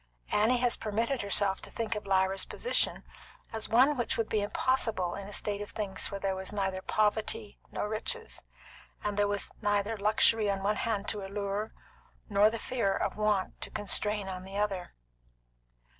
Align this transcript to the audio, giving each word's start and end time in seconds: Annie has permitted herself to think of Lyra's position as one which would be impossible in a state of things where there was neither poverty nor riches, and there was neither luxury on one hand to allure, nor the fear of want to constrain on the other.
Annie 0.31 0.57
has 0.57 0.77
permitted 0.77 1.21
herself 1.21 1.61
to 1.61 1.69
think 1.69 1.93
of 1.93 2.07
Lyra's 2.07 2.45
position 2.45 3.03
as 3.53 3.69
one 3.69 3.95
which 3.95 4.17
would 4.17 4.29
be 4.29 4.41
impossible 4.41 5.13
in 5.13 5.27
a 5.27 5.31
state 5.31 5.61
of 5.61 5.69
things 5.69 6.09
where 6.09 6.19
there 6.19 6.35
was 6.35 6.51
neither 6.51 6.81
poverty 6.81 7.59
nor 7.71 7.87
riches, 7.87 8.41
and 9.03 9.15
there 9.15 9.27
was 9.27 9.51
neither 9.61 9.95
luxury 9.95 10.49
on 10.49 10.63
one 10.63 10.77
hand 10.77 11.07
to 11.09 11.23
allure, 11.23 11.71
nor 12.29 12.49
the 12.49 12.57
fear 12.57 12.91
of 12.95 13.15
want 13.15 13.61
to 13.61 13.69
constrain 13.69 14.27
on 14.27 14.41
the 14.41 14.57
other. 14.57 14.95